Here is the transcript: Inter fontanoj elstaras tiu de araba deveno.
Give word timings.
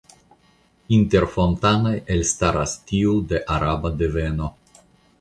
Inter 0.97 1.27
fontanoj 1.35 1.93
elstaras 2.17 2.75
tiu 2.93 3.17
de 3.35 3.45
araba 3.61 3.97
deveno. 4.05 4.55